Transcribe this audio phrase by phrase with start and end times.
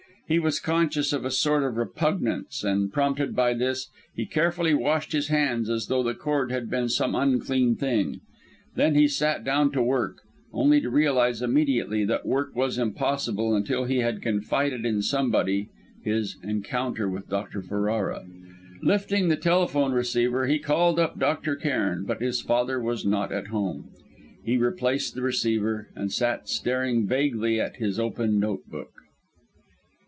[0.27, 5.11] He was conscious of a sort of repugnance; and prompted by this, he carefully washed
[5.11, 8.21] his hands as though the cord had been some unclean thing.
[8.75, 10.21] Then, he sat down to work,
[10.53, 15.67] only to realise immediately, that work was impossible until he had confided in somebody
[16.01, 17.27] his encounter with
[17.67, 18.23] Ferrara.
[18.81, 21.57] Lifting the telephone receiver, he called up Dr.
[21.57, 23.89] Cairn, but his father was not at home.
[24.45, 28.91] He replaced the receiver, and sat staring vaguely at his open notebook.